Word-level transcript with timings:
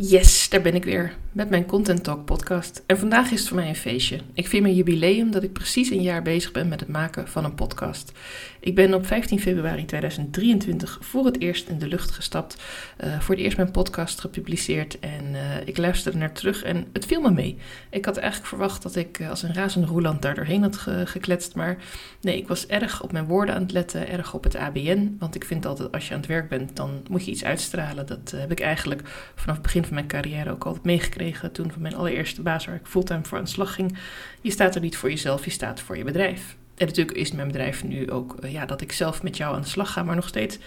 Yes, 0.00 0.48
daar 0.48 0.60
ben 0.60 0.74
ik 0.74 0.84
weer 0.84 1.14
met 1.38 1.50
mijn 1.50 1.66
Content 1.66 2.04
Talk 2.04 2.24
podcast. 2.24 2.82
En 2.86 2.98
vandaag 2.98 3.30
is 3.30 3.38
het 3.38 3.48
voor 3.48 3.56
mij 3.56 3.68
een 3.68 3.76
feestje. 3.76 4.20
Ik 4.32 4.48
vind 4.48 4.62
mijn 4.62 4.74
jubileum 4.74 5.30
dat 5.30 5.42
ik 5.42 5.52
precies 5.52 5.90
een 5.90 6.02
jaar 6.02 6.22
bezig 6.22 6.52
ben 6.52 6.68
met 6.68 6.80
het 6.80 6.88
maken 6.88 7.28
van 7.28 7.44
een 7.44 7.54
podcast. 7.54 8.12
Ik 8.60 8.74
ben 8.74 8.94
op 8.94 9.06
15 9.06 9.40
februari 9.40 9.84
2023 9.84 10.98
voor 11.00 11.24
het 11.24 11.40
eerst 11.40 11.68
in 11.68 11.78
de 11.78 11.88
lucht 11.88 12.10
gestapt. 12.10 12.56
Uh, 13.04 13.20
voor 13.20 13.34
het 13.34 13.44
eerst 13.44 13.56
mijn 13.56 13.70
podcast 13.70 14.20
gepubliceerd 14.20 14.98
en 14.98 15.24
uh, 15.32 15.40
ik 15.64 15.76
luisterde 15.76 16.18
naar 16.18 16.32
terug 16.32 16.62
en 16.62 16.86
het 16.92 17.06
viel 17.06 17.20
me 17.20 17.30
mee. 17.30 17.58
Ik 17.90 18.04
had 18.04 18.16
eigenlijk 18.16 18.48
verwacht 18.48 18.82
dat 18.82 18.96
ik 18.96 19.18
uh, 19.18 19.30
als 19.30 19.42
een 19.42 19.54
razende 19.54 19.86
roeland 19.86 20.22
daar 20.22 20.34
doorheen 20.34 20.62
had 20.62 20.76
ge 20.76 21.02
gekletst. 21.06 21.54
Maar 21.54 21.76
nee, 22.20 22.36
ik 22.36 22.48
was 22.48 22.66
erg 22.66 23.02
op 23.02 23.12
mijn 23.12 23.26
woorden 23.26 23.54
aan 23.54 23.62
het 23.62 23.72
letten, 23.72 24.08
erg 24.08 24.34
op 24.34 24.44
het 24.44 24.56
ABN. 24.56 25.16
Want 25.18 25.34
ik 25.34 25.44
vind 25.44 25.66
altijd 25.66 25.92
als 25.92 26.08
je 26.08 26.14
aan 26.14 26.20
het 26.20 26.28
werk 26.28 26.48
bent, 26.48 26.76
dan 26.76 26.90
moet 27.10 27.24
je 27.24 27.30
iets 27.30 27.44
uitstralen. 27.44 28.06
Dat 28.06 28.34
heb 28.36 28.50
ik 28.50 28.60
eigenlijk 28.60 29.02
vanaf 29.34 29.54
het 29.54 29.64
begin 29.64 29.84
van 29.84 29.94
mijn 29.94 30.06
carrière 30.06 30.50
ook 30.50 30.64
altijd 30.64 30.84
meegekregen. 30.84 31.27
Toen 31.52 31.70
van 31.70 31.82
mijn 31.82 31.96
allereerste 31.96 32.42
baas 32.42 32.66
waar 32.66 32.74
ik 32.74 32.86
fulltime 32.86 33.24
voor 33.24 33.38
aan 33.38 33.44
de 33.44 33.50
slag 33.50 33.74
ging. 33.74 33.98
Je 34.40 34.50
staat 34.50 34.74
er 34.74 34.80
niet 34.80 34.96
voor 34.96 35.08
jezelf, 35.08 35.44
je 35.44 35.50
staat 35.50 35.80
voor 35.80 35.96
je 35.96 36.04
bedrijf. 36.04 36.56
En 36.74 36.86
natuurlijk 36.86 37.16
is 37.16 37.32
mijn 37.32 37.46
bedrijf 37.46 37.84
nu 37.84 38.10
ook 38.10 38.36
uh, 38.44 38.52
ja, 38.52 38.66
dat 38.66 38.80
ik 38.80 38.92
zelf 38.92 39.22
met 39.22 39.36
jou 39.36 39.54
aan 39.54 39.60
de 39.60 39.68
slag 39.68 39.92
ga, 39.92 40.02
maar 40.02 40.14
nog 40.14 40.28
steeds 40.28 40.58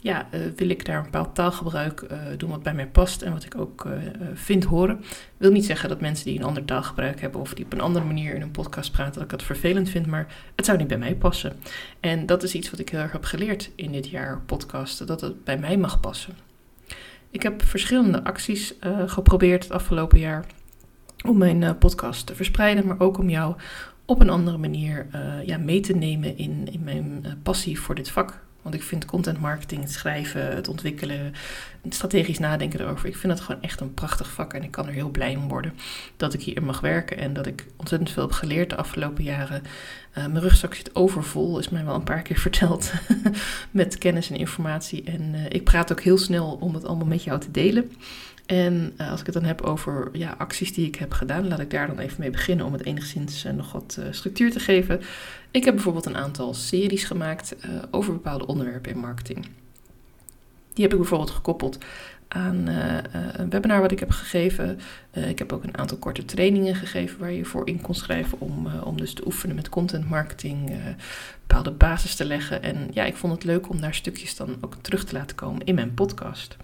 ja, 0.00 0.28
uh, 0.34 0.40
wil 0.56 0.68
ik 0.68 0.84
daar 0.84 0.96
een 0.96 1.02
bepaald 1.02 1.34
taalgebruik 1.34 2.06
uh, 2.10 2.18
doen 2.36 2.50
wat 2.50 2.62
bij 2.62 2.74
mij 2.74 2.86
past 2.86 3.22
en 3.22 3.32
wat 3.32 3.44
ik 3.44 3.58
ook 3.58 3.88
vind 4.34 4.64
horen. 4.64 5.04
Wil 5.36 5.50
niet 5.50 5.64
zeggen 5.64 5.88
dat 5.88 6.00
mensen 6.00 6.24
die 6.26 6.38
een 6.38 6.44
ander 6.44 6.64
taalgebruik 6.64 7.20
hebben 7.20 7.40
of 7.40 7.54
die 7.54 7.64
op 7.64 7.72
een 7.72 7.80
andere 7.80 8.04
manier 8.04 8.34
in 8.34 8.42
een 8.42 8.50
podcast 8.50 8.92
praten, 8.92 9.14
dat 9.14 9.22
ik 9.22 9.28
dat 9.28 9.42
vervelend 9.42 9.88
vind, 9.88 10.06
maar 10.06 10.26
het 10.56 10.64
zou 10.64 10.78
niet 10.78 10.88
bij 10.88 10.98
mij 10.98 11.14
passen. 11.14 11.56
En 12.00 12.26
dat 12.26 12.42
is 12.42 12.54
iets 12.54 12.70
wat 12.70 12.80
ik 12.80 12.88
heel 12.88 13.00
erg 13.00 13.12
heb 13.12 13.24
geleerd 13.24 13.70
in 13.74 13.92
dit 13.92 14.08
jaar 14.08 14.40
podcasten, 14.46 15.06
dat 15.06 15.20
het 15.20 15.44
bij 15.44 15.58
mij 15.58 15.76
mag 15.76 16.00
passen. 16.00 16.34
Ik 17.34 17.42
heb 17.42 17.62
verschillende 17.62 18.24
acties 18.24 18.74
geprobeerd 19.06 19.62
het 19.62 19.72
afgelopen 19.72 20.18
jaar 20.18 20.46
om 21.26 21.38
mijn 21.38 21.78
podcast 21.78 22.26
te 22.26 22.34
verspreiden, 22.34 22.86
maar 22.86 23.00
ook 23.00 23.18
om 23.18 23.28
jou 23.28 23.54
op 24.04 24.20
een 24.20 24.30
andere 24.30 24.58
manier 24.58 25.06
uh, 25.14 25.46
ja, 25.46 25.58
mee 25.58 25.80
te 25.80 25.96
nemen 25.96 26.38
in, 26.38 26.68
in 26.72 26.84
mijn 26.84 27.24
passie 27.42 27.80
voor 27.80 27.94
dit 27.94 28.10
vak. 28.10 28.44
Want 28.64 28.76
ik 28.76 28.82
vind 28.82 29.04
content 29.04 29.40
marketing, 29.40 29.82
het 29.82 29.92
schrijven, 29.92 30.54
het 30.54 30.68
ontwikkelen, 30.68 31.34
strategisch 31.88 32.38
nadenken 32.38 32.80
erover. 32.80 33.08
Ik 33.08 33.16
vind 33.16 33.32
het 33.32 33.42
gewoon 33.42 33.62
echt 33.62 33.80
een 33.80 33.94
prachtig 33.94 34.30
vak 34.30 34.52
en 34.52 34.62
ik 34.62 34.70
kan 34.70 34.86
er 34.86 34.92
heel 34.92 35.08
blij 35.08 35.36
om 35.36 35.48
worden 35.48 35.74
dat 36.16 36.34
ik 36.34 36.42
hier 36.42 36.62
mag 36.62 36.80
werken 36.80 37.18
en 37.18 37.32
dat 37.32 37.46
ik 37.46 37.66
ontzettend 37.76 38.10
veel 38.10 38.22
heb 38.22 38.32
geleerd 38.32 38.70
de 38.70 38.76
afgelopen 38.76 39.24
jaren. 39.24 39.62
Uh, 39.62 40.26
mijn 40.26 40.40
rugzak 40.40 40.74
zit 40.74 40.94
overvol, 40.94 41.58
is 41.58 41.68
mij 41.68 41.84
wel 41.84 41.94
een 41.94 42.04
paar 42.04 42.22
keer 42.22 42.38
verteld, 42.48 42.92
met 43.70 43.98
kennis 43.98 44.30
en 44.30 44.36
informatie. 44.36 45.04
En 45.04 45.34
ik 45.48 45.64
praat 45.64 45.92
ook 45.92 46.00
heel 46.00 46.18
snel 46.18 46.58
om 46.60 46.74
het 46.74 46.84
allemaal 46.84 47.06
met 47.06 47.24
jou 47.24 47.40
te 47.40 47.50
delen. 47.50 47.90
En 48.46 48.92
uh, 49.00 49.10
als 49.10 49.20
ik 49.20 49.26
het 49.26 49.34
dan 49.34 49.44
heb 49.44 49.60
over 49.60 50.08
ja, 50.12 50.34
acties 50.38 50.74
die 50.74 50.86
ik 50.86 50.94
heb 50.94 51.12
gedaan, 51.12 51.48
laat 51.48 51.60
ik 51.60 51.70
daar 51.70 51.86
dan 51.86 51.98
even 51.98 52.20
mee 52.20 52.30
beginnen 52.30 52.66
om 52.66 52.72
het 52.72 52.84
enigszins 52.84 53.44
uh, 53.44 53.52
nog 53.52 53.72
wat 53.72 53.96
uh, 54.00 54.06
structuur 54.10 54.50
te 54.50 54.60
geven. 54.60 55.00
Ik 55.50 55.64
heb 55.64 55.74
bijvoorbeeld 55.74 56.06
een 56.06 56.16
aantal 56.16 56.54
series 56.54 57.04
gemaakt 57.04 57.56
over 57.90 58.12
bepaalde 58.12 58.46
onderwerpen 58.46 58.92
in 58.92 58.98
marketing. 58.98 59.48
Die 60.72 60.84
heb 60.84 60.92
ik 60.92 60.98
bijvoorbeeld 60.98 61.30
gekoppeld 61.30 61.78
aan 62.28 62.66
een 63.32 63.50
webinar 63.50 63.80
wat 63.80 63.92
ik 63.92 64.00
heb 64.00 64.10
gegeven. 64.10 64.80
ik 65.12 65.38
heb 65.38 65.52
ook 65.52 65.64
een 65.64 65.78
aantal 65.78 65.96
korte 65.96 66.24
trainingen 66.24 66.74
gegeven 66.74 67.18
waar 67.18 67.32
je 67.32 67.44
voor 67.44 67.68
in 67.68 67.80
kon 67.80 67.94
schrijven 67.94 68.40
om, 68.40 68.66
om 68.66 68.96
dus 68.96 69.14
te 69.14 69.26
oefenen 69.26 69.56
met 69.56 69.68
content 69.68 70.08
marketing, 70.08 70.72
bepaalde 71.40 71.70
basis 71.70 72.14
te 72.14 72.24
leggen. 72.24 72.62
En 72.62 72.88
ja, 72.92 73.04
ik 73.04 73.16
vond 73.16 73.32
het 73.32 73.44
leuk 73.44 73.68
om 73.68 73.80
daar 73.80 73.94
stukjes 73.94 74.36
dan 74.36 74.56
ook 74.60 74.76
terug 74.80 75.04
te 75.04 75.14
laten 75.14 75.36
komen 75.36 75.66
in 75.66 75.74
mijn 75.74 75.94
podcast. 75.94 76.56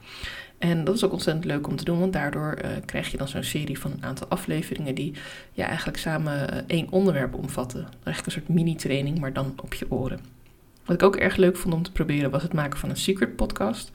En 0.60 0.84
dat 0.84 0.94
is 0.94 1.04
ook 1.04 1.12
ontzettend 1.12 1.44
leuk 1.44 1.68
om 1.68 1.76
te 1.76 1.84
doen, 1.84 1.98
want 1.98 2.12
daardoor 2.12 2.58
uh, 2.64 2.70
krijg 2.84 3.10
je 3.10 3.16
dan 3.16 3.28
zo'n 3.28 3.42
serie 3.42 3.78
van 3.78 3.90
een 3.90 4.04
aantal 4.04 4.26
afleveringen 4.28 4.94
die 4.94 5.14
ja, 5.52 5.66
eigenlijk 5.66 5.98
samen 5.98 6.54
uh, 6.54 6.60
één 6.66 6.90
onderwerp 6.90 7.34
omvatten. 7.34 7.80
Eigenlijk 7.80 8.26
een 8.26 8.32
soort 8.32 8.48
mini-training, 8.48 9.18
maar 9.18 9.32
dan 9.32 9.52
op 9.62 9.74
je 9.74 9.90
oren. 9.90 10.20
Wat 10.84 10.96
ik 10.96 11.02
ook 11.02 11.16
erg 11.16 11.36
leuk 11.36 11.56
vond 11.56 11.74
om 11.74 11.82
te 11.82 11.92
proberen 11.92 12.30
was 12.30 12.42
het 12.42 12.52
maken 12.52 12.78
van 12.78 12.90
een 12.90 12.96
secret 12.96 13.36
podcast. 13.36 13.90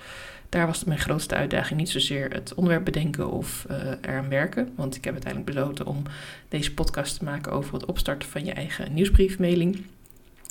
Daar 0.50 0.68
was 0.68 0.84
mijn 0.84 1.00
grootste 1.00 1.36
uitdaging 1.36 1.80
niet 1.80 1.90
zozeer 1.90 2.31
het 2.31 2.53
onderwerp 2.53 2.86
bedenken 2.86 3.32
of 3.32 3.66
uh, 3.72 3.78
eraan 4.02 4.30
werken. 4.30 4.70
Want 4.76 4.96
ik 4.96 5.03
heb 5.03 5.14
uiteindelijk 5.14 5.53
besloten 5.53 5.86
om 5.86 6.03
deze 6.50 6.74
podcast 6.74 7.18
te 7.18 7.24
maken 7.26 7.52
over 7.52 7.74
het 7.74 7.86
opstarten 7.86 8.30
van 8.30 8.46
je 8.46 8.52
eigen 8.53 8.94
nieuwsbriefmailing. 8.94 9.84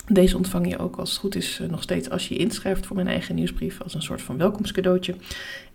Deze 0.09 0.37
ontvang 0.37 0.69
je 0.69 0.79
ook 0.79 0.97
als 0.97 1.11
het 1.11 1.19
goed 1.19 1.35
is 1.35 1.61
nog 1.69 1.83
steeds 1.83 2.11
als 2.11 2.29
je 2.29 2.35
je 2.35 2.41
inschrijft 2.41 2.87
voor 2.87 2.97
mijn 2.97 3.09
eigen 3.09 3.35
nieuwsbrief 3.35 3.81
als 3.83 3.95
een 3.95 4.03
soort 4.03 4.23
van 4.23 4.39
welkomstcadeautje. 4.39 5.15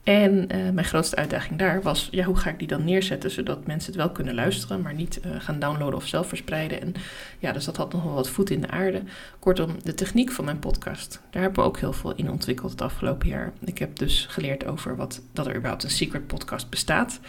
En 0.03 0.33
uh, 0.55 0.69
mijn 0.69 0.85
grootste 0.85 1.15
uitdaging 1.15 1.59
daar 1.59 1.81
was, 1.81 2.07
ja, 2.11 2.23
hoe 2.23 2.35
ga 2.35 2.49
ik 2.49 2.59
die 2.59 2.67
dan 2.67 2.83
neerzetten 2.83 3.31
zodat 3.31 3.67
mensen 3.67 3.91
het 3.91 4.01
wel 4.01 4.11
kunnen 4.11 4.35
luisteren, 4.35 4.81
maar 4.81 4.93
niet 4.93 5.19
uh, 5.25 5.31
gaan 5.39 5.59
downloaden 5.59 5.95
of 5.95 6.07
zelf 6.07 6.27
verspreiden. 6.27 6.81
En 6.81 6.93
ja, 7.39 7.51
dus 7.51 7.65
dat 7.65 7.77
had 7.77 7.93
nog 7.93 8.03
wel 8.03 8.13
wat 8.13 8.29
voet 8.29 8.49
in 8.49 8.61
de 8.61 8.69
aarde. 8.69 9.01
Kortom, 9.39 9.75
de 9.83 9.93
techniek 9.93 10.31
van 10.31 10.45
mijn 10.45 10.59
podcast, 10.59 11.21
daar 11.31 11.41
hebben 11.41 11.63
we 11.63 11.69
ook 11.69 11.79
heel 11.79 11.93
veel 11.93 12.15
in 12.15 12.31
ontwikkeld 12.31 12.71
het 12.71 12.81
afgelopen 12.81 13.27
jaar. 13.27 13.53
Ik 13.65 13.77
heb 13.77 13.97
dus 13.97 14.25
geleerd 14.29 14.65
over 14.65 14.95
wat, 14.95 15.21
dat 15.33 15.47
er 15.47 15.55
überhaupt 15.55 15.83
een 15.83 15.89
secret 15.89 16.27
podcast 16.27 16.69
bestaat. 16.69 17.19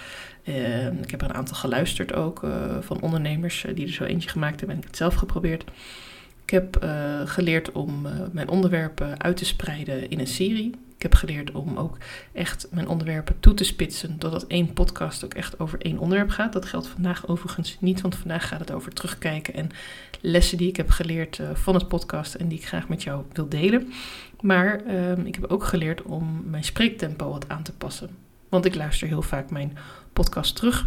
Uh, 0.45 0.87
ik 0.87 1.11
heb 1.11 1.23
er 1.23 1.29
een 1.29 1.35
aantal 1.35 1.57
geluisterd 1.57 2.15
ook 2.15 2.47
van 2.81 3.01
ondernemers 3.01 3.67
die 3.75 3.87
er 3.87 3.93
zo 3.93 4.05
eentje 4.05 4.29
gemaakt 4.29 4.59
hebben 4.59 4.77
en 4.77 4.83
ik 4.83 4.89
het 4.89 4.97
zelf 4.97 5.15
geprobeerd. 5.15 5.65
Ik 6.51 6.57
heb 6.57 6.87
geleerd 7.25 7.73
om 7.73 8.07
mijn 8.33 8.49
onderwerpen 8.49 9.23
uit 9.23 9.37
te 9.37 9.45
spreiden 9.45 10.11
in 10.11 10.21
een 10.21 10.27
serie. 10.27 10.75
Ik 10.97 11.03
heb 11.03 11.15
geleerd 11.15 11.53
om 11.53 11.77
ook 11.77 11.97
echt 12.33 12.67
mijn 12.71 12.89
onderwerpen 12.89 13.41
toe 13.41 13.55
te 13.55 13.65
spitsen, 13.65 14.19
totdat 14.19 14.47
één 14.47 14.73
podcast 14.73 15.25
ook 15.25 15.35
echt 15.35 15.61
over 15.61 15.81
één 15.81 15.99
onderwerp 15.99 16.31
gaat. 16.31 16.53
Dat 16.53 16.65
geldt 16.65 16.87
vandaag 16.87 17.29
overigens 17.29 17.77
niet, 17.81 18.01
want 18.01 18.17
vandaag 18.17 18.49
gaat 18.49 18.61
het 18.61 18.73
over 18.73 18.93
terugkijken 18.93 19.55
en 19.55 19.71
lessen 20.21 20.59
die 20.59 20.69
ik 20.69 20.77
heb 20.77 20.91
geleerd 20.91 21.39
uh, 21.39 21.51
van 21.55 21.75
het 21.75 21.89
podcast 21.89 22.35
en 22.35 22.49
die 22.49 22.59
ik 22.59 22.67
graag 22.67 22.89
met 22.89 23.03
jou 23.03 23.25
wil 23.33 23.49
delen. 23.49 23.93
Maar 24.41 24.81
uh, 24.87 25.19
ik 25.25 25.35
heb 25.35 25.45
ook 25.45 25.65
geleerd 25.65 26.03
om 26.03 26.43
mijn 26.47 26.65
spreektempo 26.65 27.31
wat 27.31 27.49
aan 27.49 27.63
te 27.63 27.73
passen. 27.73 28.11
Want 28.49 28.65
ik 28.65 28.75
luister 28.75 29.09
heel 29.09 29.23
vaak 29.23 29.51
mijn 29.51 29.77
podcast 30.13 30.57
terug. 30.57 30.87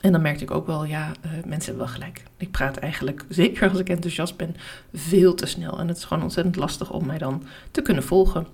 En 0.00 0.12
dan 0.12 0.22
merkte 0.22 0.44
ik 0.44 0.50
ook 0.50 0.66
wel, 0.66 0.84
ja, 0.84 1.12
uh, 1.24 1.30
mensen 1.32 1.68
hebben 1.68 1.76
wel 1.76 1.94
gelijk. 1.94 2.22
Ik 2.36 2.50
praat 2.50 2.76
eigenlijk, 2.76 3.24
zeker 3.28 3.70
als 3.70 3.78
ik 3.78 3.88
enthousiast 3.88 4.36
ben, 4.36 4.56
veel 4.92 5.34
te 5.34 5.46
snel. 5.46 5.78
En 5.78 5.88
het 5.88 5.96
is 5.96 6.04
gewoon 6.04 6.22
ontzettend 6.22 6.56
lastig 6.56 6.90
om 6.90 7.06
mij 7.06 7.18
dan 7.18 7.42
te 7.70 7.82
kunnen 7.82 8.02
volgen. 8.02 8.46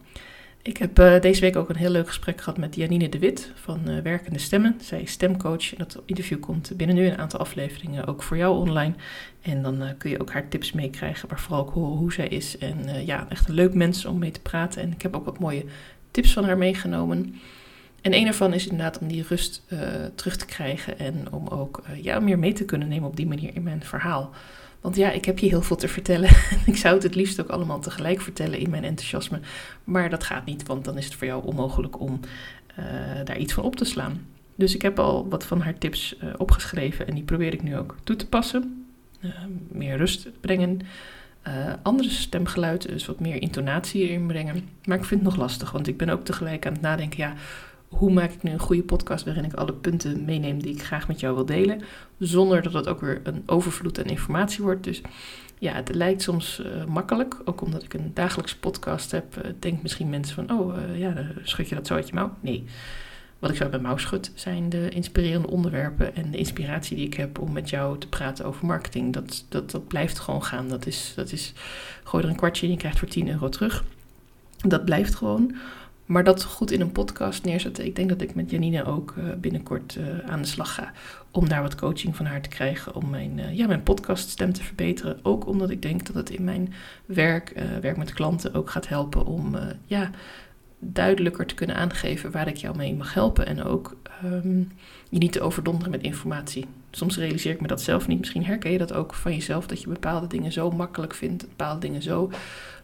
Ik 0.62 0.77
heb 0.77 0.99
uh, 0.99 1.21
deze 1.21 1.41
week 1.41 1.56
ook 1.56 1.69
een 1.69 1.77
heel 1.77 1.91
leuk 1.91 2.06
gesprek 2.06 2.41
gehad 2.41 2.59
met 2.59 2.75
Janine 2.75 3.09
de 3.09 3.19
Wit 3.19 3.53
van 3.54 3.81
uh, 3.88 3.99
Werkende 3.99 4.38
Stemmen. 4.38 4.77
Zij 4.81 5.00
is 5.00 5.10
stemcoach 5.10 5.75
en 5.75 5.78
dat 5.78 6.03
interview 6.04 6.41
komt 6.41 6.77
binnen 6.77 6.97
nu 6.97 7.06
een 7.06 7.19
aantal 7.19 7.41
afleveringen 7.41 8.06
ook 8.06 8.22
voor 8.22 8.37
jou 8.37 8.59
online. 8.59 8.94
En 9.43 9.62
dan 9.62 9.83
kun 9.99 10.10
je 10.10 10.21
ook 10.21 10.33
haar 10.33 10.49
tips 10.49 10.72
meekrijgen, 10.72 11.28
maar 11.28 11.41
vooral 11.41 11.60
ook 11.60 11.72
horen 11.72 11.97
hoe 11.97 12.12
zij 12.12 12.28
is. 12.28 12.59
En 12.59 13.06
ja, 13.06 13.27
echt 13.28 13.49
een 13.49 13.54
leuk 13.54 13.75
mens 13.75 14.04
om 14.04 14.19
mee 14.19 14.31
te 14.31 14.41
praten. 14.41 14.83
En 14.83 14.93
ik 14.93 15.03
heb 15.03 15.16
ook 15.16 15.25
wat 15.25 15.38
mooie 15.38 15.65
tips 16.10 16.33
van 16.33 16.44
haar 16.44 16.59
meegenomen. 16.59 17.41
En 18.04 18.15
een 18.15 18.26
ervan 18.26 18.53
is 18.53 18.66
inderdaad 18.66 18.98
om 18.98 19.09
die 19.09 19.25
rust 19.28 19.62
terug 20.15 20.37
te 20.37 20.47
krijgen 20.47 20.98
en 20.98 21.32
om 21.32 21.48
ook 21.48 21.82
ja, 22.03 22.20
meer 22.20 22.38
mee 22.38 22.53
te 22.53 22.65
kunnen 22.65 22.88
nemen 22.88 23.09
op 23.09 23.16
die 23.16 23.26
manier 23.26 23.54
in 23.54 23.62
mijn 23.62 23.82
verhaal. 23.84 24.34
Want 24.84 24.97
ja, 24.97 25.10
ik 25.10 25.25
heb 25.25 25.38
je 25.38 25.48
heel 25.48 25.62
veel 25.62 25.76
te 25.76 25.88
vertellen. 25.88 26.31
ik 26.66 26.76
zou 26.76 26.94
het 26.94 27.03
het 27.03 27.15
liefst 27.15 27.41
ook 27.41 27.48
allemaal 27.48 27.81
tegelijk 27.81 28.20
vertellen 28.20 28.59
in 28.59 28.70
mijn 28.70 28.84
enthousiasme. 28.84 29.41
Maar 29.84 30.10
dat 30.10 30.25
gaat 30.25 30.44
niet, 30.44 30.66
want 30.66 30.84
dan 30.84 30.98
is 30.98 31.04
het 31.04 31.15
voor 31.15 31.26
jou 31.26 31.44
onmogelijk 31.44 32.00
om 32.00 32.20
uh, 32.78 32.84
daar 33.25 33.38
iets 33.38 33.53
van 33.53 33.65
op 33.65 33.76
te 33.76 33.84
slaan. 33.84 34.26
Dus 34.54 34.75
ik 34.75 34.82
heb 34.82 34.98
al 34.98 35.28
wat 35.28 35.44
van 35.44 35.60
haar 35.60 35.78
tips 35.78 36.16
uh, 36.22 36.32
opgeschreven 36.36 37.06
en 37.06 37.15
die 37.15 37.22
probeer 37.22 37.53
ik 37.53 37.62
nu 37.62 37.76
ook 37.76 37.97
toe 38.03 38.16
te 38.16 38.28
passen. 38.28 38.86
Uh, 39.21 39.31
meer 39.69 39.97
rust 39.97 40.28
brengen. 40.41 40.81
andere 41.82 42.10
stemgeluid, 42.10 42.88
dus 42.88 43.06
wat 43.06 43.21
meer 43.21 43.42
intonatie 43.42 44.03
erin 44.03 44.26
brengen. 44.26 44.69
Maar 44.84 44.98
ik 44.98 45.04
vind 45.04 45.21
het 45.21 45.31
nog 45.31 45.38
lastig, 45.38 45.71
want 45.71 45.86
ik 45.86 45.97
ben 45.97 46.09
ook 46.09 46.25
tegelijk 46.25 46.66
aan 46.66 46.72
het 46.72 46.82
nadenken. 46.82 47.19
Ja, 47.19 47.34
hoe 47.97 48.12
maak 48.12 48.31
ik 48.31 48.43
nu 48.43 48.50
een 48.50 48.59
goede 48.59 48.82
podcast 48.82 49.25
waarin 49.25 49.44
ik 49.44 49.53
alle 49.53 49.72
punten 49.72 50.24
meeneem 50.24 50.63
die 50.63 50.74
ik 50.74 50.83
graag 50.83 51.09
met 51.09 51.21
jou 51.21 51.34
wil 51.34 51.45
delen, 51.45 51.80
zonder 52.19 52.63
dat 52.63 52.72
het 52.72 52.89
ook 52.89 53.01
weer 53.01 53.21
een 53.22 53.42
overvloed 53.47 53.98
aan 53.98 54.04
informatie 54.04 54.63
wordt. 54.63 54.84
Dus 54.84 55.01
ja, 55.59 55.72
het 55.72 55.95
lijkt 55.95 56.22
soms 56.22 56.60
uh, 56.60 56.84
makkelijk, 56.84 57.36
ook 57.45 57.60
omdat 57.60 57.83
ik 57.83 57.95
een 57.95 58.10
dagelijkse 58.15 58.59
podcast 58.59 59.10
heb. 59.10 59.36
Uh, 59.36 59.51
denk 59.59 59.83
misschien 59.83 60.10
mensen 60.10 60.34
van, 60.34 60.59
oh 60.59 60.77
uh, 60.77 60.98
ja, 60.98 61.15
schud 61.42 61.69
je 61.69 61.74
dat 61.74 61.86
zo 61.86 61.95
uit 61.95 62.09
je 62.09 62.15
mouw? 62.15 62.34
Nee. 62.41 62.65
Wat 63.39 63.51
ik 63.51 63.57
zo 63.57 63.69
bij 63.69 63.78
mouw 63.78 63.97
schud 63.97 64.30
zijn 64.34 64.69
de 64.69 64.89
inspirerende 64.89 65.48
onderwerpen 65.48 66.16
en 66.16 66.30
de 66.30 66.39
inspiratie 66.39 66.97
die 66.97 67.07
ik 67.07 67.15
heb 67.15 67.39
om 67.39 67.53
met 67.53 67.71
jou 67.71 67.98
te 67.98 68.09
praten 68.09 68.45
over 68.45 68.66
marketing. 68.66 69.13
Dat, 69.13 69.45
dat, 69.48 69.71
dat 69.71 69.89
blijft 69.89 70.19
gewoon 70.19 70.45
gaan. 70.45 70.69
Dat 70.69 70.86
is, 70.86 71.13
dat 71.16 71.33
is, 71.33 71.53
gooi 72.04 72.24
er 72.24 72.30
een 72.30 72.36
kwartje 72.36 72.66
in, 72.66 72.72
je 72.72 72.78
krijgt 72.78 72.98
voor 72.98 73.09
10 73.09 73.28
euro 73.28 73.48
terug. 73.48 73.84
Dat 74.57 74.84
blijft 74.84 75.15
gewoon. 75.15 75.54
Maar 76.06 76.24
dat 76.24 76.45
goed 76.45 76.71
in 76.71 76.80
een 76.80 76.92
podcast 76.92 77.45
neerzetten. 77.45 77.84
Ik 77.84 77.97
denk 77.97 78.09
dat 78.09 78.21
ik 78.21 78.34
met 78.34 78.51
Janine 78.51 78.84
ook 78.84 79.15
uh, 79.18 79.24
binnenkort 79.34 79.97
uh, 79.98 80.18
aan 80.18 80.42
de 80.42 80.48
slag 80.48 80.74
ga. 80.74 80.92
Om 81.30 81.48
daar 81.48 81.62
wat 81.62 81.74
coaching 81.74 82.16
van 82.16 82.27
haar 82.27 82.42
te 82.42 82.48
krijgen. 82.48 82.95
Om 82.95 83.10
mijn, 83.10 83.39
uh, 83.39 83.56
ja, 83.56 83.66
mijn 83.66 83.83
podcaststem 83.83 84.53
te 84.53 84.62
verbeteren. 84.62 85.18
Ook 85.22 85.47
omdat 85.47 85.71
ik 85.71 85.83
denk 85.83 86.06
dat 86.06 86.15
het 86.15 86.30
in 86.30 86.45
mijn 86.45 86.72
werk, 87.06 87.53
werk 87.80 87.97
met 87.97 88.12
klanten, 88.12 88.54
ook 88.54 88.71
gaat 88.71 88.89
helpen 88.89 89.27
om 89.27 89.56
ja, 89.86 90.10
duidelijker 90.78 91.47
te 91.47 91.54
kunnen 91.54 91.77
aangeven 91.77 92.30
waar 92.30 92.48
ik 92.48 92.57
jou 92.57 92.77
mee 92.77 92.95
mag 92.95 93.15
helpen. 93.15 93.47
En 93.47 93.62
ook 93.62 93.97
ehm, 94.22 94.59
je 95.09 95.18
niet 95.18 95.33
te 95.33 95.41
overdonderen 95.41 95.91
met 95.91 96.03
informatie. 96.03 96.66
Soms 96.91 97.16
realiseer 97.18 97.53
ik 97.53 97.60
me 97.60 97.66
dat 97.66 97.83
zelf 97.83 98.07
niet. 98.07 98.18
Misschien 98.18 98.45
herken 98.45 98.72
je 98.72 98.78
dat 98.78 98.92
ook 98.92 99.15
van 99.15 99.33
jezelf, 99.33 99.66
dat 99.66 99.80
je 99.80 99.89
bepaalde 99.89 100.27
dingen 100.27 100.53
zo 100.53 100.71
makkelijk 100.71 101.15
vindt, 101.15 101.48
bepaalde 101.48 101.80
dingen 101.80 102.03
zo 102.03 102.30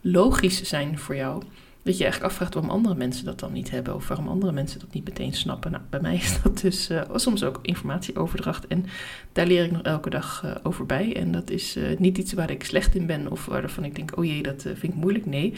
logisch 0.00 0.62
zijn 0.62 0.99
voor 0.99 1.16
jou. 1.16 1.43
Dat 1.82 1.97
je 1.97 2.03
eigenlijk 2.03 2.32
afvraagt 2.32 2.55
waarom 2.55 2.73
andere 2.73 2.94
mensen 2.94 3.25
dat 3.25 3.41
dan 3.41 3.53
niet 3.53 3.71
hebben. 3.71 3.94
Of 3.94 4.09
waarom 4.09 4.29
andere 4.29 4.53
mensen 4.53 4.81
dat 4.81 4.93
niet 4.93 5.05
meteen 5.05 5.32
snappen. 5.32 5.71
Nou, 5.71 5.82
bij 5.91 6.00
mij 6.00 6.15
is 6.15 6.43
dat 6.43 6.61
dus 6.61 6.91
uh, 6.91 7.03
soms 7.15 7.44
ook 7.44 7.59
informatieoverdracht. 7.62 8.67
En 8.67 8.87
daar 9.32 9.47
leer 9.47 9.65
ik 9.65 9.71
nog 9.71 9.82
elke 9.82 10.11
dag 10.11 10.43
uh, 10.44 10.55
over 10.62 10.87
bij. 10.87 11.17
En 11.17 11.32
dat 11.32 11.50
is 11.50 11.77
uh, 11.77 11.99
niet 11.99 12.19
iets 12.19 12.32
waar 12.32 12.50
ik 12.50 12.65
slecht 12.65 12.94
in 12.94 13.06
ben. 13.06 13.31
Of 13.31 13.47
waarvan 13.47 13.85
ik 13.85 13.94
denk, 13.94 14.19
oh 14.19 14.25
jee, 14.25 14.43
dat 14.43 14.62
vind 14.62 14.82
ik 14.82 14.94
moeilijk. 14.94 15.27
Nee, 15.27 15.55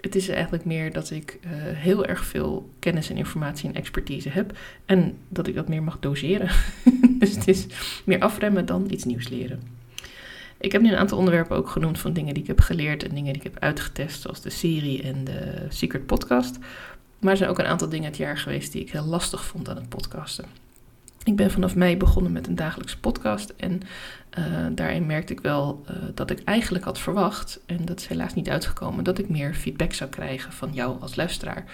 het 0.00 0.14
is 0.14 0.28
eigenlijk 0.28 0.64
meer 0.64 0.92
dat 0.92 1.10
ik 1.10 1.38
heel 1.74 2.04
erg 2.04 2.24
veel 2.24 2.70
kennis 2.78 3.10
en 3.10 3.16
informatie 3.16 3.68
en 3.68 3.74
expertise 3.74 4.28
heb. 4.28 4.58
En 4.84 5.16
dat 5.28 5.46
ik 5.46 5.54
dat 5.54 5.68
meer 5.68 5.82
mag 5.82 5.98
doseren. 6.00 6.50
dus 7.18 7.34
het 7.34 7.48
is 7.48 7.66
meer 8.04 8.20
afremmen 8.20 8.66
dan 8.66 8.86
iets 8.90 9.04
nieuws 9.04 9.28
leren. 9.28 9.75
Ik 10.58 10.72
heb 10.72 10.82
nu 10.82 10.90
een 10.90 10.98
aantal 10.98 11.18
onderwerpen 11.18 11.56
ook 11.56 11.68
genoemd 11.68 11.98
van 11.98 12.12
dingen 12.12 12.34
die 12.34 12.42
ik 12.42 12.48
heb 12.48 12.60
geleerd 12.60 13.02
en 13.02 13.14
dingen 13.14 13.32
die 13.32 13.42
ik 13.42 13.52
heb 13.52 13.62
uitgetest, 13.62 14.20
zoals 14.20 14.40
de 14.40 14.50
serie 14.50 15.02
en 15.02 15.24
de 15.24 15.66
Secret 15.68 16.06
Podcast. 16.06 16.58
Maar 17.18 17.30
er 17.30 17.36
zijn 17.36 17.50
ook 17.50 17.58
een 17.58 17.66
aantal 17.66 17.88
dingen 17.88 18.06
het 18.06 18.16
jaar 18.16 18.38
geweest 18.38 18.72
die 18.72 18.80
ik 18.82 18.90
heel 18.90 19.04
lastig 19.04 19.44
vond 19.44 19.68
aan 19.68 19.76
het 19.76 19.88
podcasten. 19.88 20.44
Ik 21.24 21.36
ben 21.36 21.50
vanaf 21.50 21.74
mei 21.74 21.96
begonnen 21.96 22.32
met 22.32 22.46
een 22.46 22.54
dagelijkse 22.54 22.98
podcast 22.98 23.54
en 23.56 23.80
uh, 24.38 24.44
daarin 24.72 25.06
merkte 25.06 25.32
ik 25.32 25.40
wel 25.40 25.84
uh, 25.90 25.96
dat 26.14 26.30
ik 26.30 26.44
eigenlijk 26.44 26.84
had 26.84 26.98
verwacht, 26.98 27.60
en 27.66 27.84
dat 27.84 28.00
is 28.00 28.06
helaas 28.06 28.34
niet 28.34 28.48
uitgekomen, 28.48 29.04
dat 29.04 29.18
ik 29.18 29.28
meer 29.28 29.54
feedback 29.54 29.92
zou 29.92 30.10
krijgen 30.10 30.52
van 30.52 30.72
jou 30.72 31.00
als 31.00 31.16
luisteraar. 31.16 31.64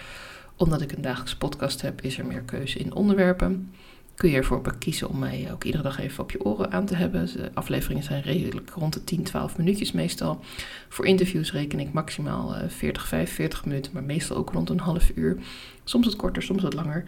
Omdat 0.56 0.80
ik 0.80 0.92
een 0.92 1.02
dagelijkse 1.02 1.38
podcast 1.38 1.82
heb, 1.82 2.00
is 2.00 2.18
er 2.18 2.26
meer 2.26 2.42
keuze 2.42 2.78
in 2.78 2.94
onderwerpen 2.94 3.70
kun 4.14 4.30
je 4.30 4.36
ervoor 4.36 4.78
kiezen 4.78 5.08
om 5.08 5.18
mij 5.18 5.48
ook 5.52 5.64
iedere 5.64 5.82
dag 5.82 6.00
even 6.00 6.22
op 6.22 6.30
je 6.30 6.44
oren 6.44 6.72
aan 6.72 6.86
te 6.86 6.94
hebben. 6.94 7.26
De 7.26 7.50
afleveringen 7.54 8.02
zijn 8.02 8.22
redelijk 8.22 8.70
rond 8.70 8.92
de 8.92 9.04
10, 9.04 9.22
12 9.22 9.58
minuutjes 9.58 9.92
meestal. 9.92 10.40
Voor 10.88 11.06
interviews 11.06 11.52
reken 11.52 11.80
ik 11.80 11.92
maximaal 11.92 12.54
40, 12.68 13.02
eh, 13.02 13.08
45 13.08 13.64
minuten, 13.64 13.92
maar 13.92 14.04
meestal 14.04 14.36
ook 14.36 14.50
rond 14.52 14.70
een 14.70 14.80
half 14.80 15.10
uur. 15.14 15.36
Soms 15.84 16.06
wat 16.06 16.16
korter, 16.16 16.42
soms 16.42 16.62
wat 16.62 16.74
langer. 16.74 17.04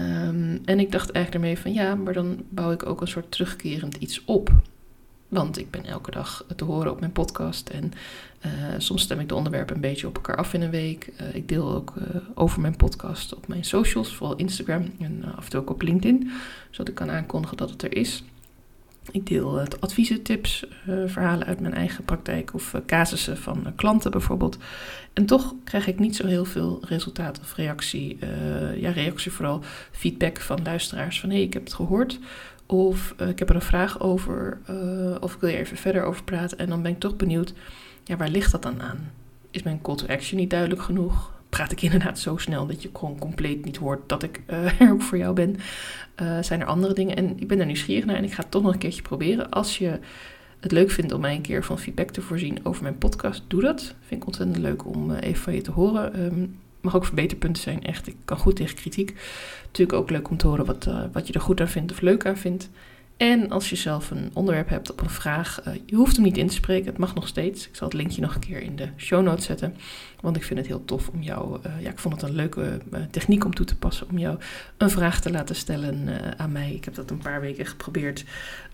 Um, 0.00 0.60
en 0.64 0.80
ik 0.80 0.92
dacht 0.92 1.10
eigenlijk 1.10 1.44
ermee 1.44 1.58
van 1.58 1.72
ja, 1.72 1.94
maar 1.94 2.12
dan 2.12 2.44
bouw 2.48 2.70
ik 2.70 2.86
ook 2.86 3.00
een 3.00 3.08
soort 3.08 3.30
terugkerend 3.30 3.96
iets 3.96 4.24
op. 4.24 4.52
Want 5.28 5.58
ik 5.58 5.70
ben 5.70 5.84
elke 5.84 6.10
dag 6.10 6.44
te 6.56 6.64
horen 6.64 6.90
op 6.90 7.00
mijn 7.00 7.12
podcast. 7.12 7.68
En 7.68 7.92
uh, 8.46 8.52
soms 8.78 9.02
stem 9.02 9.20
ik 9.20 9.28
de 9.28 9.34
onderwerpen 9.34 9.74
een 9.74 9.80
beetje 9.80 10.06
op 10.06 10.14
elkaar 10.14 10.36
af 10.36 10.54
in 10.54 10.62
een 10.62 10.70
week. 10.70 11.12
Uh, 11.20 11.34
ik 11.34 11.48
deel 11.48 11.74
ook 11.74 11.94
uh, 11.98 12.04
over 12.34 12.60
mijn 12.60 12.76
podcast 12.76 13.34
op 13.34 13.48
mijn 13.48 13.64
socials, 13.64 14.14
vooral 14.14 14.36
Instagram 14.36 14.92
en 14.98 15.24
af 15.36 15.44
en 15.44 15.50
toe 15.50 15.60
ook 15.60 15.70
op 15.70 15.82
LinkedIn. 15.82 16.30
Zodat 16.70 16.88
ik 16.88 16.94
kan 16.94 17.10
aankondigen 17.10 17.56
dat 17.56 17.70
het 17.70 17.82
er 17.82 17.96
is. 17.96 18.24
Ik 19.10 19.26
deel 19.26 19.60
adviezen, 19.80 20.22
tips, 20.22 20.66
verhalen 21.06 21.46
uit 21.46 21.60
mijn 21.60 21.74
eigen 21.74 22.04
praktijk 22.04 22.54
of 22.54 22.74
casussen 22.86 23.38
van 23.38 23.72
klanten 23.76 24.10
bijvoorbeeld. 24.10 24.58
En 25.12 25.26
toch 25.26 25.54
krijg 25.64 25.86
ik 25.86 25.98
niet 25.98 26.16
zo 26.16 26.26
heel 26.26 26.44
veel 26.44 26.80
resultaat 26.84 27.40
of 27.40 27.54
reactie. 27.54 28.18
ja, 28.76 28.90
reactie 28.90 29.32
vooral 29.32 29.60
feedback 29.90 30.40
van 30.40 30.62
luisteraars 30.62 31.20
van 31.20 31.28
hé, 31.28 31.34
hey, 31.34 31.44
ik 31.44 31.52
heb 31.52 31.64
het 31.64 31.74
gehoord. 31.74 32.18
Of 32.70 33.14
uh, 33.20 33.28
ik 33.28 33.38
heb 33.38 33.48
er 33.48 33.54
een 33.54 33.60
vraag 33.60 34.00
over, 34.00 34.58
uh, 34.70 35.16
of 35.20 35.34
ik 35.34 35.40
wil 35.40 35.50
er 35.50 35.56
even 35.56 35.76
verder 35.76 36.02
over 36.02 36.24
praten. 36.24 36.58
En 36.58 36.68
dan 36.68 36.82
ben 36.82 36.90
ik 36.90 36.98
toch 36.98 37.16
benieuwd, 37.16 37.52
ja, 38.04 38.16
waar 38.16 38.28
ligt 38.28 38.52
dat 38.52 38.62
dan 38.62 38.82
aan? 38.82 39.10
Is 39.50 39.62
mijn 39.62 39.80
call 39.82 39.96
to 39.96 40.06
action 40.06 40.38
niet 40.38 40.50
duidelijk 40.50 40.82
genoeg? 40.82 41.32
Praat 41.48 41.72
ik 41.72 41.82
inderdaad 41.88 42.18
zo 42.18 42.36
snel 42.36 42.66
dat 42.66 42.82
je 42.82 42.90
gewoon 42.92 43.18
compleet 43.18 43.64
niet 43.64 43.76
hoort 43.76 44.08
dat 44.08 44.22
ik 44.22 44.42
uh, 44.50 44.80
er 44.80 44.92
ook 44.92 45.02
voor 45.02 45.18
jou 45.18 45.34
ben? 45.34 45.56
zijn 46.40 46.60
er 46.60 46.66
andere 46.66 46.94
dingen? 46.94 47.16
En 47.16 47.40
ik 47.40 47.48
ben 47.48 47.60
er 47.60 47.66
nieuwsgierig 47.66 48.04
naar 48.04 48.16
en 48.16 48.24
ik 48.24 48.32
ga 48.32 48.42
het 48.42 48.50
toch 48.50 48.62
nog 48.62 48.72
een 48.72 48.78
keertje 48.78 49.02
proberen. 49.02 49.50
Als 49.50 49.78
je 49.78 49.98
het 50.60 50.72
leuk 50.72 50.90
vindt 50.90 51.12
om 51.12 51.20
mij 51.20 51.34
een 51.34 51.40
keer 51.40 51.64
van 51.64 51.78
feedback 51.78 52.10
te 52.10 52.20
voorzien 52.20 52.58
over 52.62 52.82
mijn 52.82 52.98
podcast, 52.98 53.42
doe 53.46 53.60
dat. 53.60 53.94
Vind 54.00 54.20
ik 54.20 54.26
ontzettend 54.26 54.58
leuk 54.58 54.86
om 54.86 55.12
even 55.12 55.42
van 55.42 55.54
je 55.54 55.60
te 55.60 55.70
horen. 55.70 56.24
Um, 56.24 56.58
mag 56.80 56.96
ook 56.96 57.04
verbeterpunten 57.04 57.62
zijn, 57.62 57.82
echt. 57.82 58.06
Ik 58.06 58.16
kan 58.24 58.38
goed 58.38 58.56
tegen 58.56 58.76
kritiek. 58.76 59.14
Natuurlijk 59.66 59.98
ook 59.98 60.10
leuk 60.10 60.30
om 60.30 60.36
te 60.36 60.46
horen 60.46 60.64
wat, 60.64 60.86
uh, 60.86 61.04
wat 61.12 61.26
je 61.26 61.32
er 61.32 61.40
goed 61.40 61.60
aan 61.60 61.68
vindt 61.68 61.92
of 61.92 62.00
leuk 62.00 62.26
aan 62.26 62.36
vindt. 62.36 62.70
En 63.16 63.50
als 63.50 63.70
je 63.70 63.76
zelf 63.76 64.10
een 64.10 64.30
onderwerp 64.32 64.68
hebt 64.68 64.90
op 64.90 65.00
een 65.00 65.10
vraag, 65.10 65.60
uh, 65.66 65.74
je 65.86 65.96
hoeft 65.96 66.16
hem 66.16 66.24
niet 66.24 66.36
in 66.36 66.46
te 66.46 66.54
spreken, 66.54 66.86
het 66.86 66.98
mag 66.98 67.14
nog 67.14 67.28
steeds. 67.28 67.68
Ik 67.68 67.76
zal 67.76 67.88
het 67.88 67.96
linkje 67.96 68.20
nog 68.20 68.34
een 68.34 68.40
keer 68.40 68.62
in 68.62 68.76
de 68.76 68.88
show 68.96 69.22
notes 69.22 69.44
zetten. 69.44 69.76
Want 70.20 70.36
ik 70.36 70.44
vind 70.44 70.58
het 70.58 70.68
heel 70.68 70.84
tof 70.84 71.08
om 71.08 71.22
jou, 71.22 71.58
uh, 71.66 71.80
ja, 71.80 71.90
ik 71.90 71.98
vond 71.98 72.20
het 72.20 72.30
een 72.30 72.36
leuke 72.36 72.80
techniek 73.10 73.44
om 73.44 73.54
toe 73.54 73.66
te 73.66 73.76
passen, 73.76 74.08
om 74.10 74.18
jou 74.18 74.38
een 74.76 74.90
vraag 74.90 75.20
te 75.20 75.30
laten 75.30 75.54
stellen 75.54 76.08
aan 76.36 76.52
mij. 76.52 76.72
Ik 76.72 76.84
heb 76.84 76.94
dat 76.94 77.10
een 77.10 77.18
paar 77.18 77.40
weken 77.40 77.66
geprobeerd, 77.66 78.24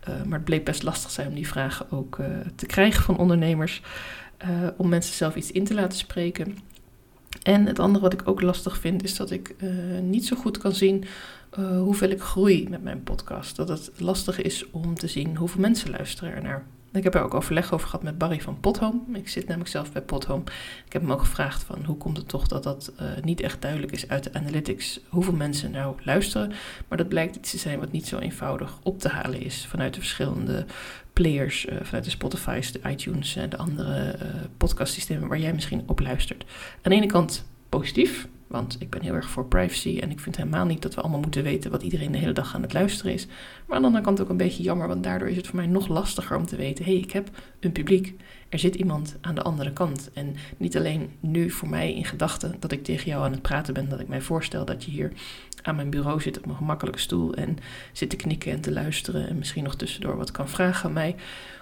maar 0.05 0.37
het 0.37 0.43
bleek 0.43 0.65
best 0.65 0.83
lastig 0.83 1.11
zijn 1.11 1.27
om 1.27 1.35
die 1.35 1.47
vragen 1.47 1.91
ook 1.91 2.17
te 2.55 2.65
krijgen 2.65 3.03
van 3.03 3.17
ondernemers. 3.17 3.81
om 4.77 4.89
mensen 4.89 5.15
zelf 5.15 5.35
iets 5.35 5.51
in 5.51 5.63
te 5.63 5.73
laten 5.73 5.97
spreken. 5.97 6.57
En 7.45 7.65
het 7.65 7.79
andere 7.79 8.03
wat 8.03 8.13
ik 8.13 8.27
ook 8.27 8.41
lastig 8.41 8.77
vind, 8.77 9.03
is 9.03 9.15
dat 9.15 9.31
ik 9.31 9.55
uh, 9.57 9.99
niet 9.99 10.25
zo 10.25 10.35
goed 10.35 10.57
kan 10.57 10.71
zien 10.71 11.03
uh, 11.59 11.79
hoeveel 11.81 12.09
ik 12.09 12.21
groei 12.21 12.69
met 12.69 12.83
mijn 12.83 13.03
podcast. 13.03 13.55
Dat 13.55 13.67
het 13.67 13.91
lastig 13.97 14.41
is 14.41 14.69
om 14.71 14.95
te 14.95 15.07
zien 15.07 15.35
hoeveel 15.35 15.61
mensen 15.61 15.89
luisteren 15.89 16.33
ernaar. 16.33 16.65
Ik 16.95 17.03
heb 17.03 17.15
er 17.15 17.23
ook 17.23 17.33
overleg 17.33 17.73
over 17.73 17.87
gehad 17.87 18.03
met 18.03 18.17
Barry 18.17 18.41
van 18.41 18.59
Pothome. 18.59 18.99
Ik 19.13 19.29
zit 19.29 19.47
namelijk 19.47 19.69
zelf 19.69 19.91
bij 19.91 20.01
Pothome. 20.01 20.43
Ik 20.85 20.93
heb 20.93 21.01
hem 21.01 21.11
ook 21.11 21.19
gevraagd 21.19 21.63
van 21.63 21.85
hoe 21.85 21.97
komt 21.97 22.17
het 22.17 22.27
toch 22.27 22.47
dat 22.47 22.63
dat 22.63 22.93
uh, 23.01 23.07
niet 23.21 23.41
echt 23.41 23.61
duidelijk 23.61 23.91
is 23.91 24.07
uit 24.07 24.23
de 24.23 24.33
analytics 24.33 24.99
hoeveel 25.09 25.33
mensen 25.33 25.71
nou 25.71 25.95
luisteren. 26.03 26.51
Maar 26.87 26.97
dat 26.97 27.07
blijkt 27.07 27.35
iets 27.35 27.51
te 27.51 27.57
zijn 27.57 27.79
wat 27.79 27.91
niet 27.91 28.07
zo 28.07 28.17
eenvoudig 28.17 28.79
op 28.83 28.99
te 28.99 29.09
halen 29.09 29.41
is 29.41 29.65
vanuit 29.65 29.93
de 29.93 29.99
verschillende 29.99 30.65
players, 31.13 31.65
uh, 31.65 31.75
vanuit 31.81 32.03
de 32.03 32.09
Spotify's, 32.09 32.71
de 32.71 32.81
iTunes 32.89 33.35
en 33.35 33.49
de 33.49 33.57
andere 33.57 34.15
uh, 34.15 34.25
podcastsystemen 34.57 35.27
waar 35.27 35.39
jij 35.39 35.53
misschien 35.53 35.83
op 35.85 35.99
luistert. 35.99 36.45
Aan 36.81 36.91
de 36.91 36.95
ene 36.95 37.05
kant 37.05 37.45
positief, 37.69 38.27
want 38.47 38.75
ik 38.79 38.89
ben 38.89 39.01
heel 39.01 39.13
erg 39.13 39.29
voor 39.29 39.45
privacy 39.45 39.99
en 39.99 40.11
ik 40.11 40.19
vind 40.19 40.37
helemaal 40.37 40.65
niet 40.65 40.81
dat 40.81 40.95
we 40.95 41.01
allemaal 41.01 41.19
moeten 41.19 41.43
weten 41.43 41.71
wat 41.71 41.83
iedereen 41.83 42.11
de 42.11 42.17
hele 42.17 42.31
dag 42.31 42.55
aan 42.55 42.61
het 42.61 42.73
luisteren 42.73 43.13
is. 43.13 43.25
Maar 43.65 43.75
aan 43.75 43.81
de 43.81 43.87
andere 43.87 44.03
kant 44.03 44.21
ook 44.21 44.29
een 44.29 44.37
beetje 44.37 44.63
jammer, 44.63 44.87
want 44.87 45.03
daardoor 45.03 45.29
is 45.29 45.37
het 45.37 45.47
voor 45.47 45.55
mij 45.55 45.67
nog 45.67 45.87
lastiger 45.87 46.37
om 46.37 46.45
te 46.45 46.55
weten: 46.55 46.85
hé, 46.85 46.91
hey, 46.91 47.01
ik 47.01 47.11
heb 47.11 47.29
een 47.59 47.71
publiek. 47.71 48.15
Er 48.55 48.61
zit 48.61 48.75
iemand 48.75 49.15
aan 49.21 49.35
de 49.35 49.41
andere 49.41 49.73
kant. 49.73 50.09
En 50.13 50.35
niet 50.57 50.77
alleen 50.77 51.09
nu 51.19 51.49
voor 51.49 51.69
mij 51.69 51.93
in 51.93 52.05
gedachten 52.05 52.55
dat 52.59 52.71
ik 52.71 52.83
tegen 52.83 53.09
jou 53.09 53.23
aan 53.23 53.31
het 53.31 53.41
praten 53.41 53.73
ben, 53.73 53.89
dat 53.89 53.99
ik 53.99 54.07
mij 54.07 54.21
voorstel 54.21 54.65
dat 54.65 54.83
je 54.83 54.91
hier 54.91 55.11
aan 55.61 55.75
mijn 55.75 55.89
bureau 55.89 56.21
zit 56.21 56.37
op 56.37 56.45
mijn 56.45 56.57
gemakkelijke 56.57 56.99
stoel 56.99 57.33
en 57.33 57.57
zit 57.91 58.09
te 58.09 58.15
knikken 58.15 58.51
en 58.51 58.61
te 58.61 58.71
luisteren 58.71 59.27
en 59.27 59.37
misschien 59.37 59.63
nog 59.63 59.75
tussendoor 59.75 60.17
wat 60.17 60.31
kan 60.31 60.49
vragen 60.49 60.85
aan 60.85 60.93
mij. 60.93 61.15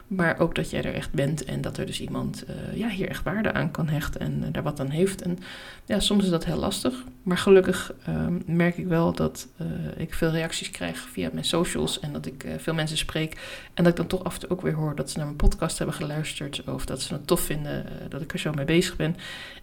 Maar 0.07 0.39
ook 0.39 0.55
dat 0.55 0.69
jij 0.69 0.83
er 0.83 0.93
echt 0.93 1.12
bent 1.12 1.45
en 1.45 1.62
dat 1.62 1.77
er 1.77 1.85
dus 1.85 2.01
iemand 2.01 2.43
uh, 2.50 2.77
ja, 2.77 2.89
hier 2.89 3.09
echt 3.09 3.23
waarde 3.23 3.53
aan 3.53 3.71
kan 3.71 3.88
hechten 3.88 4.21
en 4.21 4.41
uh, 4.41 4.47
daar 4.51 4.63
wat 4.63 4.79
aan 4.79 4.89
heeft. 4.89 5.21
En 5.21 5.39
ja, 5.85 6.00
soms 6.00 6.23
is 6.23 6.29
dat 6.29 6.45
heel 6.45 6.57
lastig. 6.57 7.03
Maar 7.23 7.38
gelukkig 7.38 7.93
uh, 8.09 8.27
merk 8.45 8.77
ik 8.77 8.88
wel 8.88 9.13
dat 9.13 9.47
uh, 9.62 9.67
ik 9.97 10.13
veel 10.13 10.29
reacties 10.29 10.71
krijg 10.71 10.97
via 10.97 11.29
mijn 11.33 11.45
socials 11.45 12.00
en 12.00 12.13
dat 12.13 12.25
ik 12.25 12.45
veel 12.57 12.73
mensen 12.73 12.97
spreek. 12.97 13.38
En 13.73 13.83
dat 13.83 13.91
ik 13.91 13.97
dan 13.97 14.07
toch 14.07 14.23
af 14.23 14.33
en 14.33 14.39
toe 14.39 14.50
ook 14.50 14.62
weer 14.62 14.73
hoor 14.73 14.95
dat 14.95 15.09
ze 15.09 15.17
naar 15.17 15.25
mijn 15.25 15.38
podcast 15.38 15.77
hebben 15.77 15.95
geluisterd 15.95 16.63
of 16.67 16.82
dat 16.85 17.01
ze 17.01 17.13
het 17.13 17.27
tof 17.27 17.41
vinden 17.41 17.85
dat 18.09 18.21
ik 18.21 18.33
er 18.33 18.39
zo 18.39 18.51
mee 18.53 18.65
bezig 18.65 18.95
ben. 18.95 19.15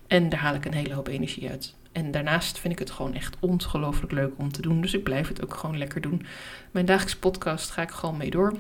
En 0.07 0.29
daar 0.29 0.41
haal 0.41 0.55
ik 0.55 0.65
een 0.65 0.75
hele 0.75 0.95
hoop 0.95 1.09
energie 1.09 1.51
uit. 1.51 1.75
En 1.93 2.11
daarnaast 2.11 2.59
vind 2.59 2.73
ik 2.73 2.79
het 2.79 2.91
gewoon 2.91 3.15
echt 3.15 3.37
ongelooflijk 3.41 4.13
leuk 4.13 4.33
om 4.37 4.53
te 4.53 4.63
doen. 4.63 4.81
Dus 4.81 4.95
ik 4.95 5.03
blijf 5.03 5.29
het 5.29 5.43
ook 5.43 5.55
gewoon 5.55 5.79
lekker 5.79 6.01
doen. 6.01 6.27
Mijn 6.71 6.87
dagelijkse 6.87 7.19
podcast 7.19 7.71
ga 7.71 7.83
ik 7.83 7.91
gewoon 7.91 8.17
mee 8.17 8.31
door. 8.31 8.55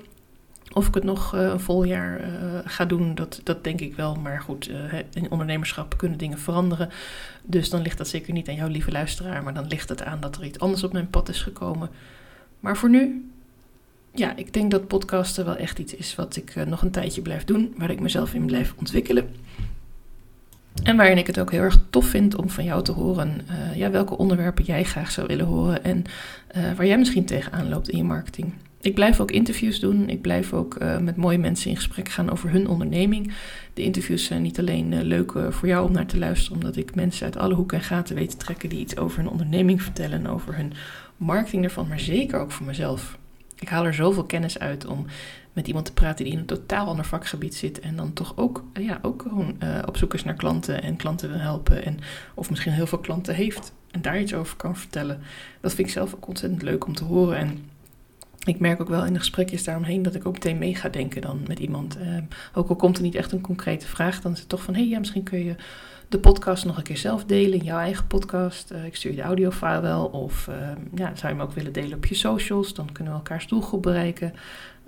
Of 0.72 0.88
ik 0.88 0.94
het 0.94 1.04
nog 1.04 1.34
uh, 1.34 1.42
een 1.42 1.60
vol 1.60 1.84
jaar 1.84 2.20
uh, 2.20 2.58
ga 2.64 2.84
doen, 2.84 3.14
dat, 3.14 3.40
dat 3.44 3.64
denk 3.64 3.80
ik 3.80 3.94
wel. 3.94 4.14
Maar 4.14 4.40
goed, 4.40 4.70
in 5.12 5.30
ondernemerschap 5.30 5.96
kunnen 5.96 6.18
dingen 6.18 6.38
veranderen. 6.38 6.90
Dus 7.42 7.70
dan 7.70 7.82
ligt 7.82 7.98
dat 7.98 8.08
zeker 8.08 8.32
niet 8.32 8.48
aan 8.48 8.54
jouw 8.54 8.68
lieve 8.68 8.90
luisteraar. 8.90 9.42
Maar 9.42 9.54
dan 9.54 9.66
ligt 9.66 9.88
het 9.88 10.02
aan 10.02 10.20
dat 10.20 10.36
er 10.36 10.44
iets 10.44 10.58
anders 10.58 10.84
op 10.84 10.92
mijn 10.92 11.10
pad 11.10 11.28
is 11.28 11.42
gekomen. 11.42 11.90
Maar 12.60 12.76
voor 12.76 12.90
nu, 12.90 13.30
ja, 14.14 14.36
ik 14.36 14.52
denk 14.52 14.70
dat 14.70 14.86
podcasten 14.86 15.44
wel 15.44 15.56
echt 15.56 15.78
iets 15.78 15.94
is 15.94 16.14
wat 16.14 16.36
ik 16.36 16.54
nog 16.66 16.82
een 16.82 16.90
tijdje 16.90 17.22
blijf 17.22 17.44
doen. 17.44 17.74
Waar 17.76 17.90
ik 17.90 18.00
mezelf 18.00 18.34
in 18.34 18.46
blijf 18.46 18.74
ontwikkelen. 18.78 19.28
En 20.82 20.96
waarin 20.96 21.18
ik 21.18 21.26
het 21.26 21.40
ook 21.40 21.50
heel 21.50 21.60
erg 21.60 21.78
tof 21.90 22.06
vind 22.06 22.36
om 22.36 22.48
van 22.48 22.64
jou 22.64 22.82
te 22.82 22.92
horen 22.92 23.40
ja, 23.74 23.90
welke 23.90 24.16
onderwerpen 24.16 24.64
jij 24.64 24.84
graag 24.84 25.10
zou 25.10 25.26
willen 25.26 25.46
horen. 25.46 25.84
En 25.84 26.04
waar 26.76 26.86
jij 26.86 26.98
misschien 26.98 27.24
tegenaan 27.24 27.68
loopt 27.68 27.88
in 27.88 27.96
je 27.96 28.04
marketing. 28.04 28.52
Ik 28.80 28.94
blijf 28.94 29.20
ook 29.20 29.30
interviews 29.30 29.80
doen. 29.80 30.08
Ik 30.08 30.20
blijf 30.20 30.52
ook 30.52 30.78
met 31.00 31.16
mooie 31.16 31.38
mensen 31.38 31.70
in 31.70 31.76
gesprek 31.76 32.08
gaan 32.08 32.30
over 32.30 32.50
hun 32.50 32.68
onderneming. 32.68 33.32
De 33.74 33.82
interviews 33.82 34.24
zijn 34.24 34.42
niet 34.42 34.58
alleen 34.58 35.02
leuk 35.02 35.32
voor 35.48 35.68
jou 35.68 35.86
om 35.86 35.92
naar 35.92 36.06
te 36.06 36.18
luisteren, 36.18 36.56
omdat 36.56 36.76
ik 36.76 36.94
mensen 36.94 37.24
uit 37.24 37.36
alle 37.36 37.54
hoeken 37.54 37.78
en 37.78 37.84
gaten 37.84 38.14
weet 38.14 38.30
te 38.30 38.36
trekken 38.36 38.68
die 38.68 38.80
iets 38.80 38.96
over 38.96 39.18
hun 39.18 39.28
onderneming 39.28 39.82
vertellen, 39.82 40.26
over 40.26 40.56
hun 40.56 40.72
marketing 41.16 41.64
ervan, 41.64 41.88
maar 41.88 42.00
zeker 42.00 42.40
ook 42.40 42.52
voor 42.52 42.66
mezelf. 42.66 43.18
Ik 43.60 43.68
haal 43.68 43.84
er 43.84 43.94
zoveel 43.94 44.24
kennis 44.24 44.58
uit 44.58 44.86
om 44.86 45.06
met 45.52 45.66
iemand 45.66 45.84
te 45.86 45.92
praten 45.92 46.24
die 46.24 46.32
in 46.32 46.38
een 46.38 46.46
totaal 46.46 46.86
ander 46.86 47.04
vakgebied 47.04 47.54
zit. 47.54 47.80
En 47.80 47.96
dan 47.96 48.12
toch 48.12 48.32
ook, 48.36 48.64
ja, 48.72 48.98
ook 49.02 49.22
gewoon 49.22 49.56
uh, 49.62 49.78
op 49.86 49.96
zoek 49.96 50.14
is 50.14 50.24
naar 50.24 50.34
klanten 50.34 50.82
en 50.82 50.96
klanten 50.96 51.28
wil 51.28 51.38
helpen. 51.38 51.84
En, 51.84 51.98
of 52.34 52.50
misschien 52.50 52.72
heel 52.72 52.86
veel 52.86 52.98
klanten 52.98 53.34
heeft 53.34 53.72
en 53.90 54.02
daar 54.02 54.20
iets 54.20 54.34
over 54.34 54.56
kan 54.56 54.76
vertellen. 54.76 55.20
Dat 55.60 55.74
vind 55.74 55.86
ik 55.86 55.94
zelf 55.94 56.14
ook 56.14 56.28
ontzettend 56.28 56.62
leuk 56.62 56.86
om 56.86 56.94
te 56.94 57.04
horen. 57.04 57.36
En 57.36 57.70
ik 58.47 58.61
merk 58.61 58.80
ook 58.80 58.88
wel 58.88 59.04
in 59.04 59.12
de 59.12 59.18
gesprekjes 59.18 59.64
daaromheen 59.64 60.02
dat 60.02 60.14
ik 60.14 60.26
ook 60.26 60.32
meteen 60.32 60.59
mee 60.59 60.75
ga 60.75 60.88
denken 60.88 61.20
dan 61.20 61.40
met 61.47 61.59
iemand. 61.59 61.99
Uh, 61.99 62.16
ook 62.54 62.68
al 62.68 62.76
komt 62.76 62.97
er 62.97 63.02
niet 63.02 63.14
echt 63.14 63.32
een 63.32 63.40
concrete 63.40 63.87
vraag, 63.87 64.20
dan 64.20 64.32
is 64.32 64.38
het 64.38 64.49
toch 64.49 64.62
van: 64.62 64.75
hé, 64.75 64.80
hey, 64.80 64.88
ja, 64.88 64.99
misschien 64.99 65.23
kun 65.23 65.44
je 65.44 65.54
de 66.09 66.18
podcast 66.18 66.64
nog 66.64 66.76
een 66.76 66.82
keer 66.82 66.97
zelf 66.97 67.25
delen 67.25 67.59
in 67.59 67.64
jouw 67.64 67.78
eigen 67.78 68.06
podcast. 68.06 68.73
Uh, 68.73 68.85
ik 68.85 68.97
stuur 68.97 69.11
je 69.11 69.16
de 69.16 69.23
audiofile 69.23 69.80
wel. 69.80 70.04
Of 70.06 70.47
uh, 70.49 70.54
ja, 70.94 71.06
zou 71.14 71.32
je 71.32 71.38
hem 71.38 71.40
ook 71.40 71.52
willen 71.52 71.73
delen 71.73 71.97
op 71.97 72.06
je 72.06 72.14
socials? 72.14 72.75
Dan 72.75 72.92
kunnen 72.92 73.12
we 73.12 73.18
elkaars 73.18 73.47
doelgroep 73.47 73.82
bereiken. 73.82 74.32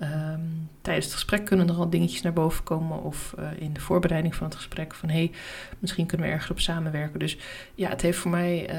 Um, 0.01 0.69
tijdens 0.81 1.05
het 1.05 1.13
gesprek 1.13 1.45
kunnen 1.45 1.69
er 1.69 1.75
al 1.75 1.89
dingetjes 1.89 2.21
naar 2.21 2.33
boven 2.33 2.63
komen. 2.63 3.03
Of 3.03 3.35
uh, 3.39 3.45
in 3.57 3.73
de 3.73 3.79
voorbereiding 3.79 4.35
van 4.35 4.47
het 4.47 4.55
gesprek 4.55 4.93
van 4.93 5.09
hé, 5.09 5.15
hey, 5.15 5.31
misschien 5.79 6.05
kunnen 6.05 6.27
we 6.27 6.33
ergens 6.33 6.51
op 6.51 6.59
samenwerken. 6.59 7.19
Dus 7.19 7.37
ja, 7.75 7.89
het 7.89 8.01
heeft 8.01 8.17
voor 8.17 8.31
mij 8.31 8.69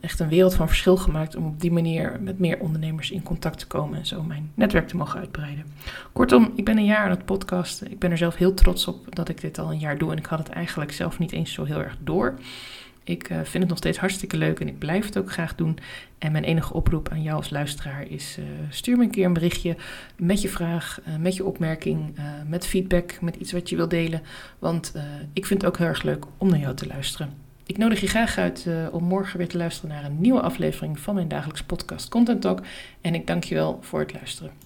echt 0.00 0.20
een 0.20 0.28
wereld 0.28 0.54
van 0.54 0.66
verschil 0.68 0.96
gemaakt 0.96 1.36
om 1.36 1.46
op 1.46 1.60
die 1.60 1.72
manier 1.72 2.20
met 2.20 2.38
meer 2.38 2.58
ondernemers 2.58 3.10
in 3.10 3.22
contact 3.22 3.58
te 3.58 3.66
komen 3.66 3.98
en 3.98 4.06
zo 4.06 4.22
mijn 4.22 4.52
netwerk 4.54 4.88
te 4.88 4.96
mogen 4.96 5.20
uitbreiden. 5.20 5.64
Kortom, 6.12 6.52
ik 6.54 6.64
ben 6.64 6.78
een 6.78 6.84
jaar 6.84 7.04
aan 7.04 7.10
het 7.10 7.24
podcasten. 7.24 7.90
Ik 7.90 7.98
ben 7.98 8.10
er 8.10 8.18
zelf 8.18 8.36
heel 8.36 8.54
trots 8.54 8.86
op 8.86 9.14
dat 9.14 9.28
ik 9.28 9.40
dit 9.40 9.58
al 9.58 9.70
een 9.70 9.78
jaar 9.78 9.98
doe. 9.98 10.10
En 10.10 10.18
ik 10.18 10.26
had 10.26 10.38
het 10.38 10.48
eigenlijk 10.48 10.92
zelf 10.92 11.18
niet 11.18 11.32
eens 11.32 11.52
zo 11.52 11.64
heel 11.64 11.82
erg 11.82 11.96
door. 12.00 12.34
Ik 13.08 13.30
uh, 13.30 13.36
vind 13.36 13.52
het 13.52 13.68
nog 13.68 13.78
steeds 13.78 13.98
hartstikke 13.98 14.36
leuk 14.36 14.60
en 14.60 14.68
ik 14.68 14.78
blijf 14.78 15.04
het 15.04 15.18
ook 15.18 15.32
graag 15.32 15.54
doen. 15.54 15.78
En 16.18 16.32
mijn 16.32 16.44
enige 16.44 16.74
oproep 16.74 17.08
aan 17.08 17.22
jou 17.22 17.36
als 17.36 17.50
luisteraar 17.50 18.06
is: 18.08 18.36
uh, 18.38 18.44
stuur 18.70 18.96
me 18.96 19.04
een 19.04 19.10
keer 19.10 19.24
een 19.24 19.32
berichtje 19.32 19.76
met 20.16 20.42
je 20.42 20.48
vraag, 20.48 21.00
uh, 21.08 21.16
met 21.16 21.36
je 21.36 21.44
opmerking, 21.44 22.16
met 22.46 22.66
feedback, 22.66 23.20
met 23.20 23.36
iets 23.36 23.52
wat 23.52 23.68
je 23.68 23.76
wilt 23.76 23.90
delen. 23.90 24.22
Want 24.58 24.94
ik 25.32 25.46
vind 25.46 25.60
het 25.62 25.70
ook 25.70 25.78
heel 25.78 25.86
erg 25.86 26.02
leuk 26.02 26.24
om 26.38 26.48
naar 26.48 26.58
jou 26.58 26.74
te 26.74 26.86
luisteren. 26.86 27.32
Ik 27.66 27.78
nodig 27.78 28.00
je 28.00 28.06
graag 28.06 28.38
uit 28.38 28.66
om 28.90 29.04
morgen 29.04 29.38
weer 29.38 29.48
te 29.48 29.56
luisteren 29.56 29.90
naar 29.90 30.04
een 30.04 30.20
nieuwe 30.20 30.40
aflevering 30.40 30.98
van 30.98 31.14
mijn 31.14 31.28
dagelijkse 31.28 31.64
podcast 31.64 32.08
Content 32.08 32.40
Talk. 32.40 32.60
En 33.00 33.14
ik 33.14 33.26
dank 33.26 33.44
je 33.44 33.54
wel 33.54 33.78
voor 33.82 34.00
het 34.00 34.12
luisteren. 34.12 34.52